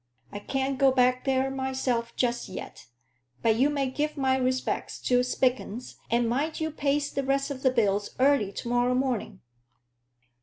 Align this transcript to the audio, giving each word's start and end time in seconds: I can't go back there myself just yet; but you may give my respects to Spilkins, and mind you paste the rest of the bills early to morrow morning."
I 0.31 0.39
can't 0.39 0.79
go 0.79 0.91
back 0.91 1.25
there 1.25 1.51
myself 1.51 2.15
just 2.15 2.49
yet; 2.49 2.87
but 3.43 3.55
you 3.55 3.69
may 3.69 3.87
give 3.91 4.17
my 4.17 4.35
respects 4.35 4.99
to 5.01 5.19
Spilkins, 5.21 5.97
and 6.09 6.27
mind 6.27 6.59
you 6.59 6.71
paste 6.71 7.13
the 7.13 7.21
rest 7.23 7.51
of 7.51 7.61
the 7.61 7.69
bills 7.69 8.15
early 8.17 8.51
to 8.51 8.67
morrow 8.67 8.95
morning." 8.95 9.41